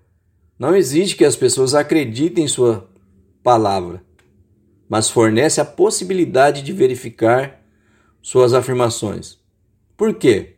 [0.57, 2.89] não exige que as pessoas acreditem em sua
[3.43, 4.03] palavra,
[4.89, 7.61] mas fornece a possibilidade de verificar
[8.21, 9.37] suas afirmações.
[9.95, 10.55] Por quê?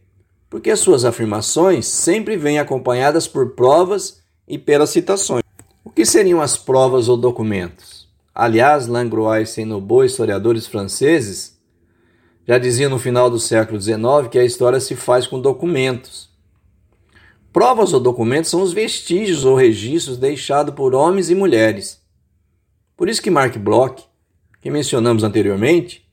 [0.50, 5.44] Porque as suas afirmações sempre vêm acompanhadas por provas e pelas citações.
[5.84, 8.03] O que seriam as provas ou documentos?
[8.36, 11.60] Aliás, Langlois e Senobo, historiadores franceses,
[12.48, 16.30] já diziam no final do século XIX que a história se faz com documentos.
[17.52, 22.02] Provas ou documentos são os vestígios ou registros deixados por homens e mulheres.
[22.98, 24.04] Por isso que Mark Bloch,
[24.60, 26.04] que mencionamos anteriormente,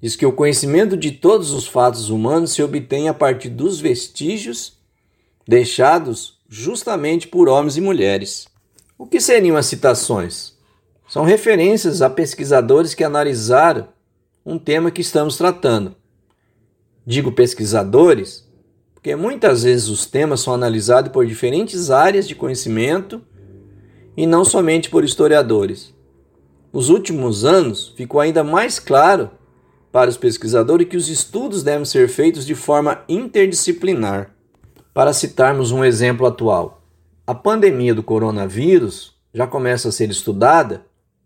[0.00, 4.76] diz que o conhecimento de todos os fatos humanos se obtém a partir dos vestígios
[5.46, 8.48] deixados justamente por homens e mulheres.
[8.98, 10.53] O que seriam as citações?
[11.14, 13.86] São referências a pesquisadores que analisaram
[14.44, 15.94] um tema que estamos tratando.
[17.06, 18.50] Digo pesquisadores
[18.92, 23.22] porque muitas vezes os temas são analisados por diferentes áreas de conhecimento
[24.16, 25.94] e não somente por historiadores.
[26.72, 29.30] Nos últimos anos, ficou ainda mais claro
[29.92, 34.34] para os pesquisadores que os estudos devem ser feitos de forma interdisciplinar.
[34.92, 36.82] Para citarmos um exemplo atual,
[37.24, 40.84] a pandemia do coronavírus já começa a ser estudada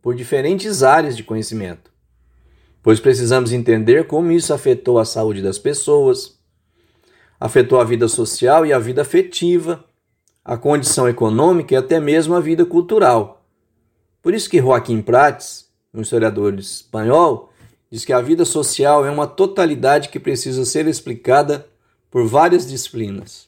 [0.09, 1.91] por diferentes áreas de conhecimento,
[2.83, 6.39] pois precisamos entender como isso afetou a saúde das pessoas,
[7.39, 9.85] afetou a vida social e a vida afetiva,
[10.43, 13.45] a condição econômica e até mesmo a vida cultural.
[14.23, 17.53] Por isso que Joaquim Prates, um historiador espanhol,
[17.91, 21.67] diz que a vida social é uma totalidade que precisa ser explicada
[22.11, 23.47] por várias disciplinas.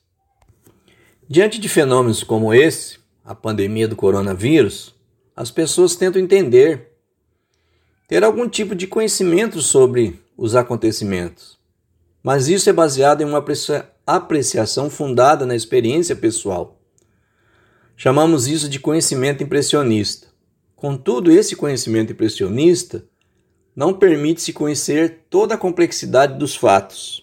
[1.27, 5.00] Diante de fenômenos como esse, a pandemia do coronavírus,
[5.41, 6.89] as pessoas tentam entender,
[8.07, 11.59] ter algum tipo de conhecimento sobre os acontecimentos.
[12.23, 13.43] Mas isso é baseado em uma
[14.07, 16.79] apreciação fundada na experiência pessoal.
[17.97, 20.27] Chamamos isso de conhecimento impressionista.
[20.77, 23.03] Contudo, esse conhecimento impressionista
[23.75, 27.23] não permite se conhecer toda a complexidade dos fatos.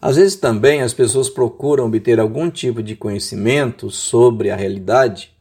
[0.00, 5.36] Às vezes também as pessoas procuram obter algum tipo de conhecimento sobre a realidade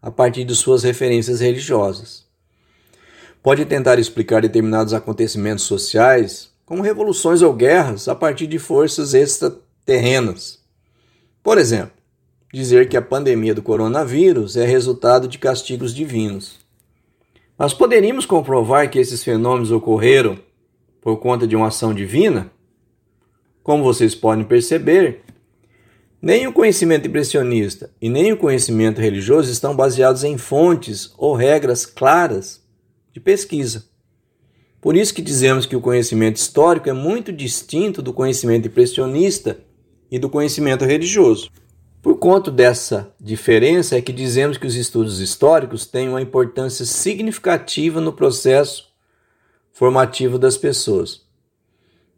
[0.00, 2.26] a partir de suas referências religiosas.
[3.42, 10.58] Pode tentar explicar determinados acontecimentos sociais, como revoluções ou guerras, a partir de forças extraterrenas.
[11.42, 11.92] Por exemplo,
[12.52, 16.58] dizer que a pandemia do coronavírus é resultado de castigos divinos.
[17.56, 20.38] Mas poderíamos comprovar que esses fenômenos ocorreram
[21.00, 22.50] por conta de uma ação divina?
[23.62, 25.22] Como vocês podem perceber,
[26.20, 31.86] nem o conhecimento impressionista e nem o conhecimento religioso estão baseados em fontes ou regras
[31.86, 32.60] claras
[33.12, 33.84] de pesquisa.
[34.80, 39.58] Por isso que dizemos que o conhecimento histórico é muito distinto do conhecimento impressionista
[40.10, 41.50] e do conhecimento religioso.
[42.00, 48.00] Por conta dessa diferença é que dizemos que os estudos históricos têm uma importância significativa
[48.00, 48.88] no processo
[49.72, 51.27] formativo das pessoas.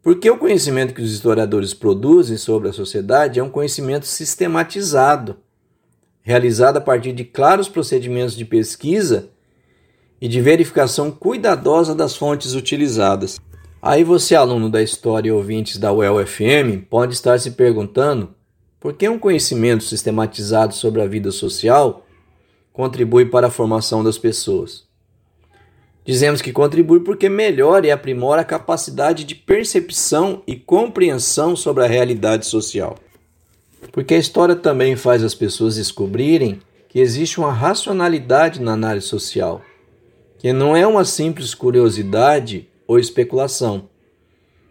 [0.03, 5.37] Porque o conhecimento que os historiadores produzem sobre a sociedade é um conhecimento sistematizado,
[6.23, 9.29] realizado a partir de claros procedimentos de pesquisa
[10.19, 13.39] e de verificação cuidadosa das fontes utilizadas.
[13.79, 18.33] Aí você, aluno da História e ouvintes da UEL-FM, pode estar se perguntando
[18.79, 22.05] por que um conhecimento sistematizado sobre a vida social
[22.73, 24.90] contribui para a formação das pessoas.
[26.03, 31.87] Dizemos que contribui porque melhora e aprimora a capacidade de percepção e compreensão sobre a
[31.87, 32.95] realidade social.
[33.91, 39.61] Porque a história também faz as pessoas descobrirem que existe uma racionalidade na análise social,
[40.39, 43.87] que não é uma simples curiosidade ou especulação.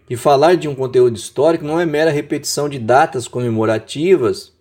[0.08, 4.52] E falar de um conteúdo histórico não é mera repetição de datas comemorativas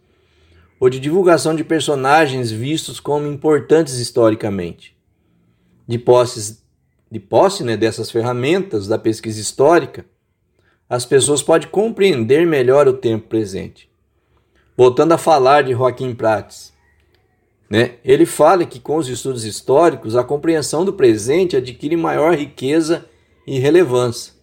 [0.79, 4.98] ou de divulgação de personagens vistos como importantes historicamente
[5.89, 6.63] de, posses,
[7.11, 10.05] de posse né, dessas ferramentas da pesquisa histórica,
[10.87, 13.89] as pessoas podem compreender melhor o tempo presente.
[14.77, 16.71] Voltando a falar de Joaquim Prates,
[17.67, 23.03] né, ele fala que com os estudos históricos a compreensão do presente adquire maior riqueza
[23.47, 24.33] e relevância.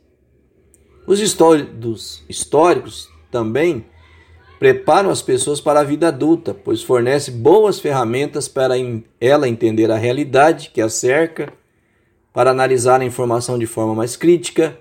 [1.06, 3.86] Os estudos históricos também
[4.58, 8.74] preparam as pessoas para a vida adulta, pois fornece boas ferramentas para
[9.20, 11.52] ela entender a realidade que a cerca,
[12.32, 14.78] para analisar a informação de forma mais crítica,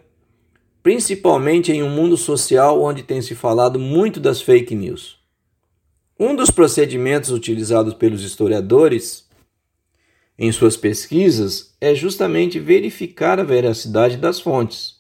[0.81, 5.19] principalmente em um mundo social onde tem se falado muito das fake news.
[6.17, 9.25] Um dos procedimentos utilizados pelos historiadores
[10.37, 14.95] em suas pesquisas é justamente verificar a veracidade das fontes.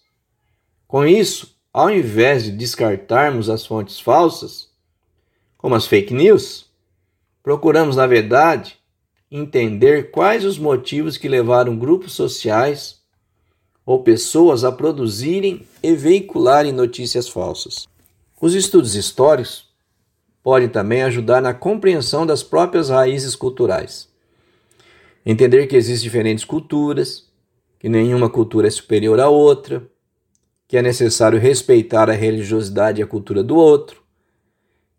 [0.87, 4.64] Com isso, ao invés de descartarmos as fontes falsas,
[5.65, 6.67] como as fake news,
[7.41, 8.77] procuramos, na verdade,
[9.31, 13.01] entender quais os motivos que levaram grupos sociais
[13.83, 17.87] ou pessoas a produzirem e veicularem notícias falsas.
[18.39, 19.67] Os estudos históricos
[20.43, 24.07] podem também ajudar na compreensão das próprias raízes culturais.
[25.25, 27.27] Entender que existem diferentes culturas,
[27.79, 29.81] que nenhuma cultura é superior à outra,
[30.67, 34.04] que é necessário respeitar a religiosidade e a cultura do outro,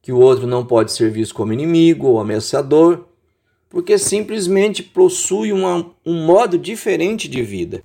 [0.07, 3.07] que o outro não pode ser visto como inimigo ou ameaçador,
[3.69, 7.83] porque simplesmente possui uma, um modo diferente de vida.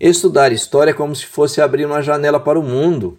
[0.00, 3.18] Estudar história é como se fosse abrir uma janela para o mundo,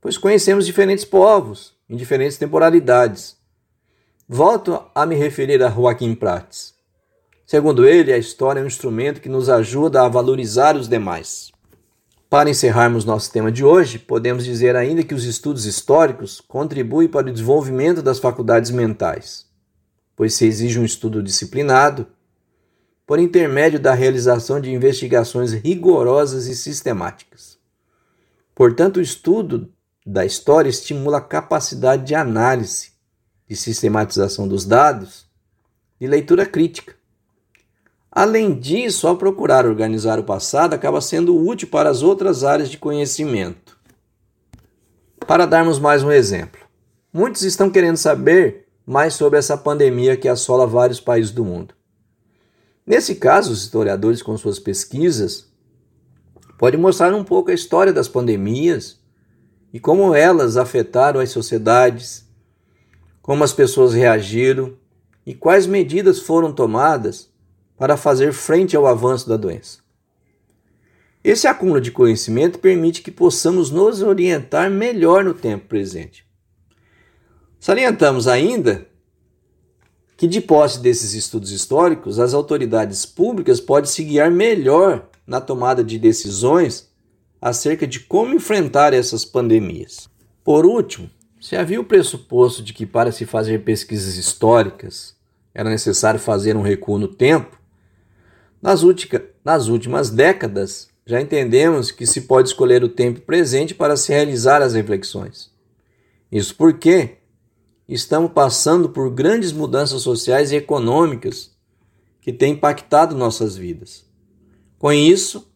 [0.00, 3.36] pois conhecemos diferentes povos em diferentes temporalidades.
[4.28, 6.72] Volto a me referir a Joaquim Prates.
[7.44, 11.50] Segundo ele, a história é um instrumento que nos ajuda a valorizar os demais.
[12.30, 17.26] Para encerrarmos nosso tema de hoje, podemos dizer ainda que os estudos históricos contribuem para
[17.26, 19.48] o desenvolvimento das faculdades mentais,
[20.14, 22.06] pois se exige um estudo disciplinado,
[23.04, 27.58] por intermédio da realização de investigações rigorosas e sistemáticas.
[28.54, 29.68] Portanto, o estudo
[30.06, 32.92] da história estimula a capacidade de análise,
[33.48, 35.28] de sistematização dos dados
[36.00, 36.94] de leitura crítica.
[38.12, 42.76] Além disso, ao procurar organizar o passado, acaba sendo útil para as outras áreas de
[42.76, 43.78] conhecimento.
[45.26, 46.60] Para darmos mais um exemplo,
[47.12, 51.72] muitos estão querendo saber mais sobre essa pandemia que assola vários países do mundo.
[52.84, 55.48] Nesse caso, os historiadores, com suas pesquisas,
[56.58, 58.98] podem mostrar um pouco a história das pandemias
[59.72, 62.28] e como elas afetaram as sociedades,
[63.22, 64.76] como as pessoas reagiram
[65.24, 67.29] e quais medidas foram tomadas
[67.80, 69.78] para fazer frente ao avanço da doença.
[71.24, 76.26] Esse acúmulo de conhecimento permite que possamos nos orientar melhor no tempo presente.
[77.58, 78.86] Salientamos ainda
[80.14, 85.82] que, de posse desses estudos históricos, as autoridades públicas podem se guiar melhor na tomada
[85.82, 86.90] de decisões
[87.40, 90.06] acerca de como enfrentar essas pandemias.
[90.44, 91.08] Por último,
[91.40, 95.16] se havia o pressuposto de que para se fazer pesquisas históricas
[95.54, 97.59] era necessário fazer um recuo no tempo,
[98.60, 98.82] nas,
[99.44, 104.62] nas últimas décadas já entendemos que se pode escolher o tempo presente para se realizar
[104.62, 105.50] as reflexões.
[106.30, 107.16] Isso porque
[107.88, 111.50] estamos passando por grandes mudanças sociais e econômicas
[112.20, 114.04] que têm impactado nossas vidas.
[114.78, 115.50] Com isso,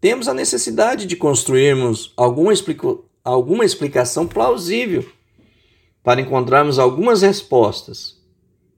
[0.00, 2.52] temos a necessidade de construirmos alguma,
[3.22, 5.04] alguma explicação plausível
[6.02, 8.18] para encontrarmos algumas respostas,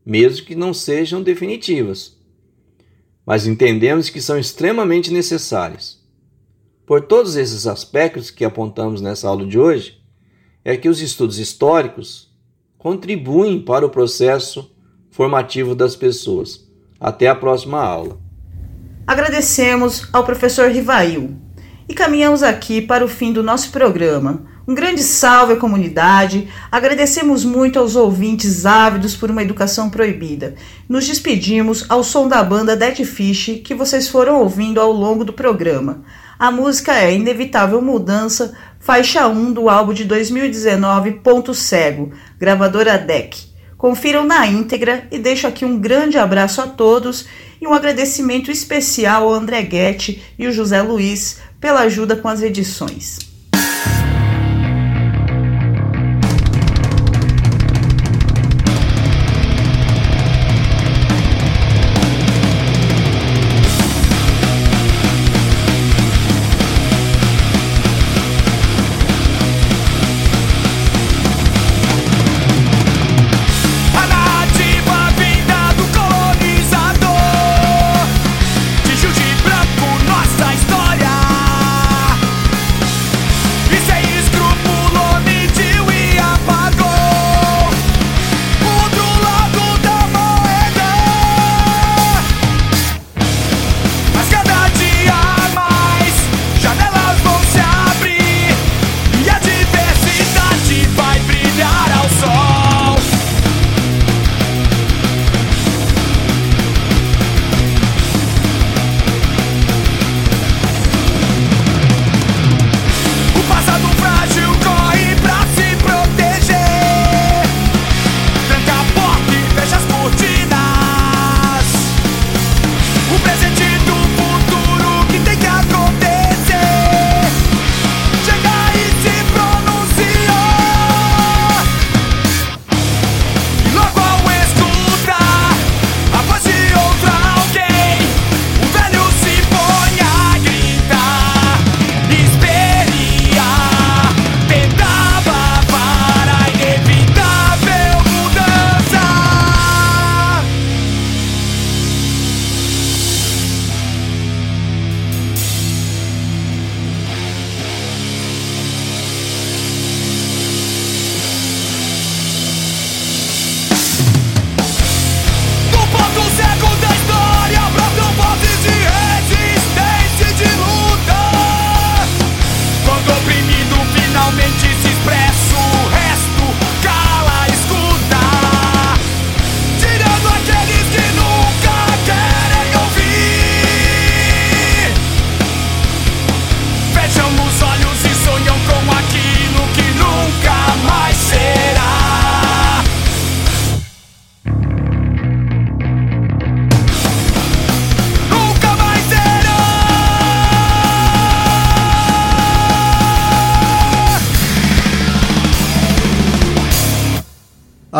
[0.05, 2.20] mesmo que não sejam definitivas.
[3.25, 6.01] Mas entendemos que são extremamente necessárias.
[6.85, 10.03] Por todos esses aspectos que apontamos nessa aula de hoje,
[10.64, 12.31] é que os estudos históricos
[12.77, 14.70] contribuem para o processo
[15.11, 16.68] formativo das pessoas.
[16.99, 18.18] Até a próxima aula.
[19.07, 21.37] Agradecemos ao professor Rivail
[21.89, 24.51] e caminhamos aqui para o fim do nosso programa.
[24.67, 26.49] Um grande salve à comunidade.
[26.71, 30.55] Agradecemos muito aos ouvintes ávidos por uma educação proibida.
[30.89, 35.33] Nos despedimos ao som da banda Dead Fish que vocês foram ouvindo ao longo do
[35.33, 36.05] programa.
[36.39, 43.51] A música é Inevitável Mudança, faixa 1 do álbum de 2019 Ponto Cego, gravadora DEC.
[43.77, 47.27] Confiram na íntegra e deixo aqui um grande abraço a todos
[47.61, 52.43] e um agradecimento especial ao André Guetti e o José Luiz pela ajuda com as
[52.43, 53.32] edições.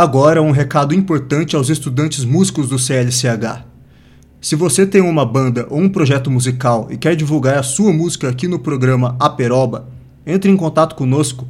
[0.03, 3.65] Agora, um recado importante aos estudantes músicos do CLCH.
[4.41, 8.29] Se você tem uma banda ou um projeto musical e quer divulgar a sua música
[8.29, 9.89] aqui no programa Aperoba,
[10.27, 11.47] entre em contato conosco.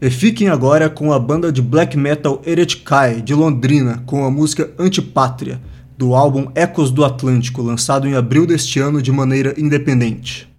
[0.00, 4.70] E fiquem agora com a banda de black metal Eretkai de Londrina com a música
[4.78, 5.60] Antipátria,
[5.96, 10.51] do álbum Ecos do Atlântico, lançado em abril deste ano de maneira independente.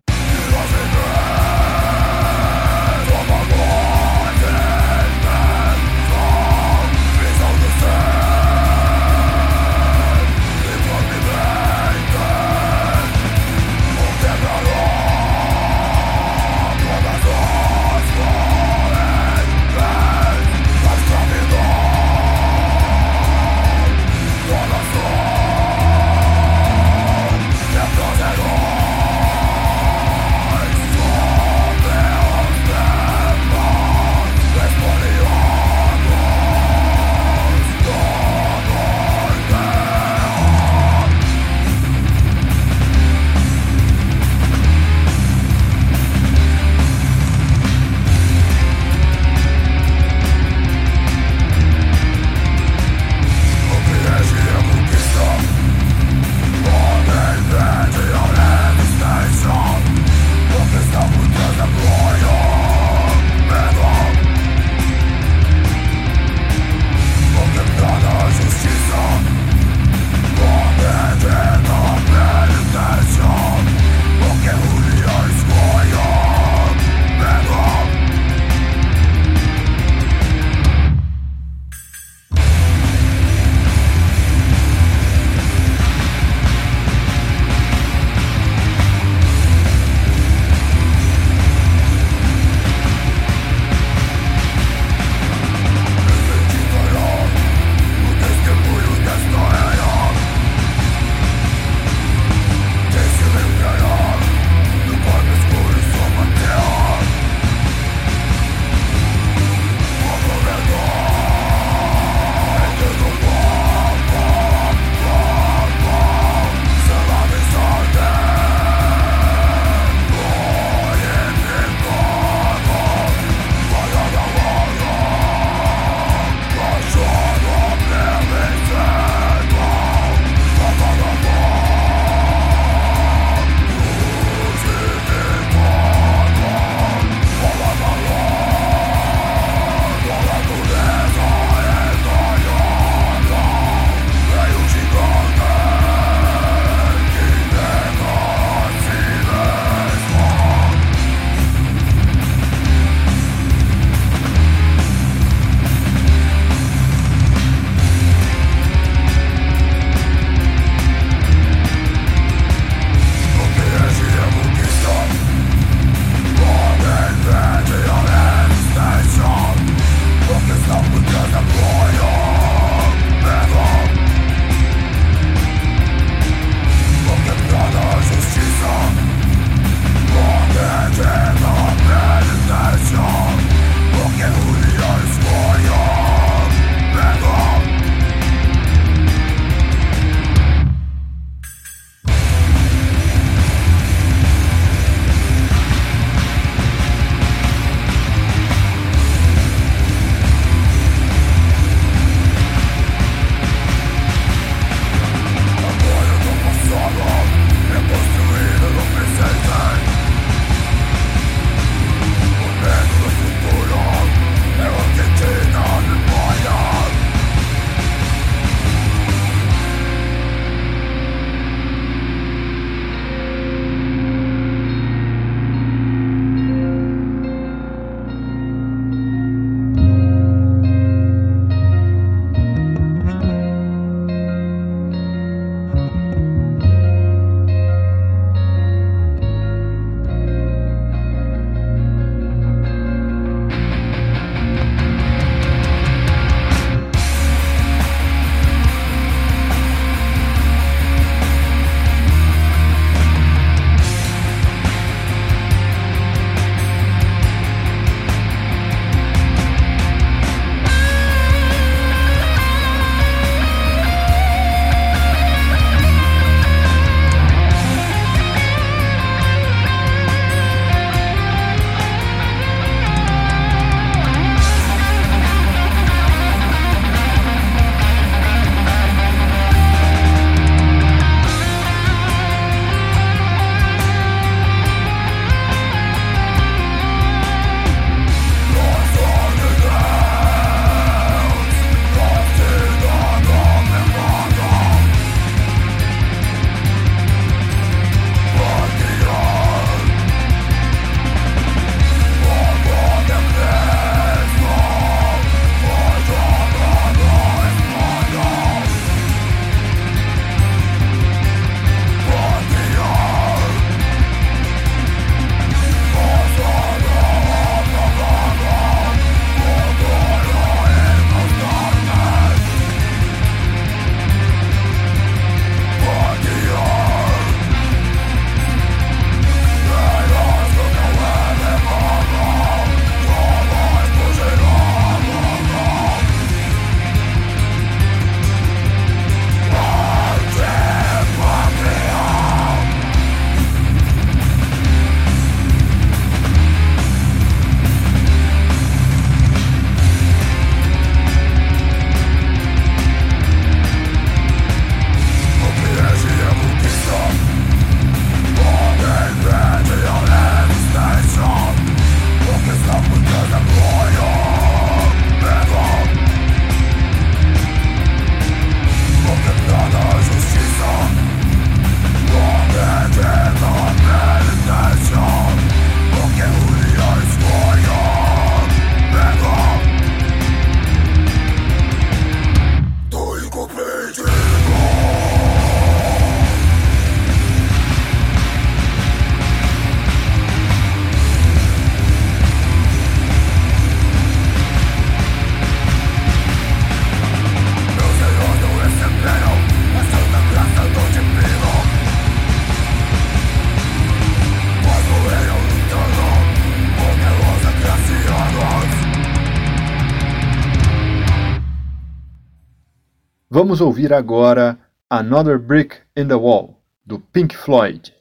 [413.53, 414.57] Vamos ouvir agora
[414.89, 417.91] Another Brick in the Wall, do Pink Floyd.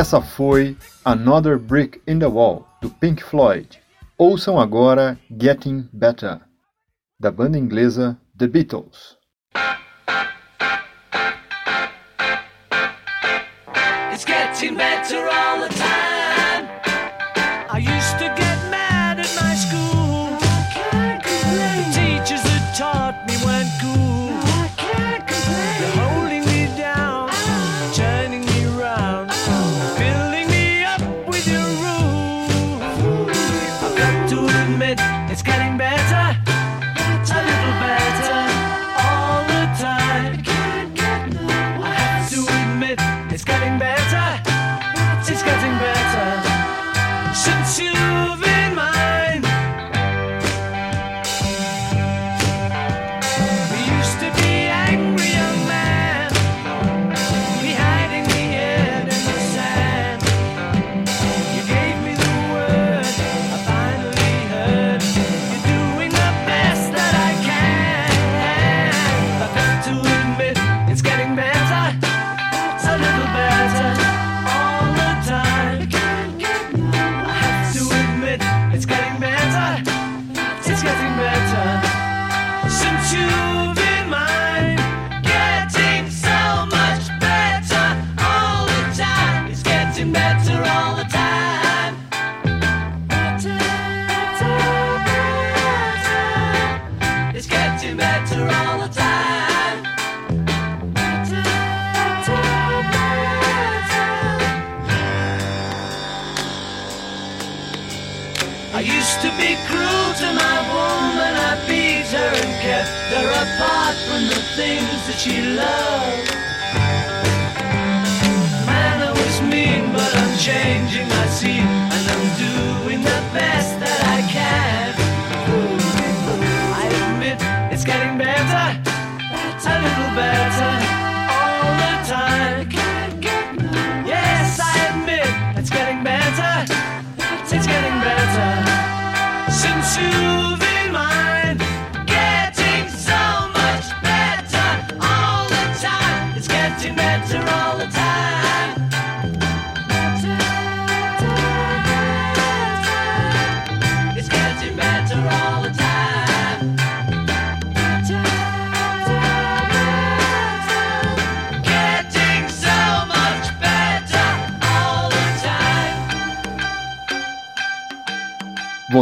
[0.00, 3.76] Essa foi Another Brick in the Wall, do Pink Floyd.
[4.16, 6.40] Ouçam agora Getting Better,
[7.20, 9.18] da banda inglesa The Beatles.
[14.10, 15.29] It's getting better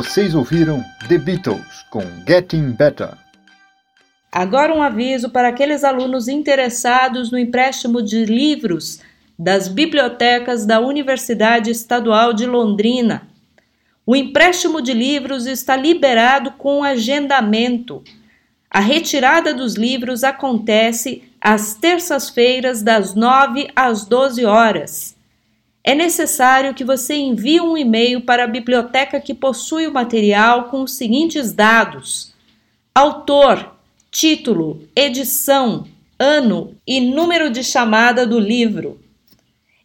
[0.01, 3.15] Vocês ouviram The Beatles com Getting Better.
[4.31, 9.01] Agora um aviso para aqueles alunos interessados no empréstimo de livros
[9.37, 13.27] das bibliotecas da Universidade Estadual de Londrina.
[14.07, 18.05] O empréstimo de livros está liberado com agendamento.
[18.71, 25.18] A retirada dos livros acontece às terças-feiras, das 9 às 12 horas.
[25.89, 30.83] É necessário que você envie um e-mail para a biblioteca que possui o material com
[30.83, 32.35] os seguintes dados:
[32.95, 33.75] autor,
[34.11, 35.87] título, edição,
[36.19, 39.01] ano e número de chamada do livro.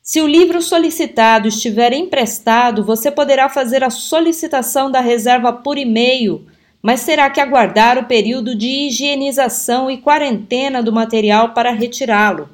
[0.00, 6.46] Se o livro solicitado estiver emprestado, você poderá fazer a solicitação da reserva por e-mail,
[6.80, 12.48] mas terá que aguardar o período de higienização e quarentena do material para retirá-lo.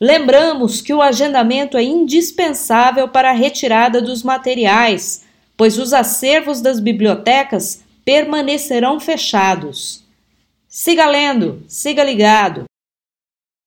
[0.00, 5.24] Lembramos que o agendamento é indispensável para a retirada dos materiais,
[5.56, 10.04] pois os acervos das bibliotecas permanecerão fechados.
[10.68, 12.67] Siga lendo, siga ligado.